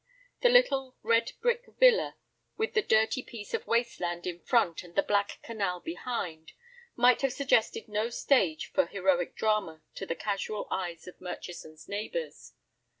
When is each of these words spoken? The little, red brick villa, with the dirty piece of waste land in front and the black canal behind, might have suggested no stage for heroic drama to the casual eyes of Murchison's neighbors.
The 0.41 0.49
little, 0.49 0.97
red 1.03 1.33
brick 1.41 1.63
villa, 1.79 2.15
with 2.57 2.73
the 2.73 2.81
dirty 2.81 3.21
piece 3.21 3.53
of 3.53 3.67
waste 3.67 3.99
land 3.99 4.25
in 4.25 4.39
front 4.39 4.81
and 4.83 4.95
the 4.95 5.03
black 5.03 5.37
canal 5.43 5.79
behind, 5.79 6.53
might 6.95 7.21
have 7.21 7.33
suggested 7.33 7.87
no 7.87 8.09
stage 8.09 8.71
for 8.73 8.87
heroic 8.87 9.35
drama 9.35 9.83
to 9.93 10.07
the 10.07 10.15
casual 10.15 10.67
eyes 10.71 11.05
of 11.05 11.21
Murchison's 11.21 11.87
neighbors. 11.87 12.53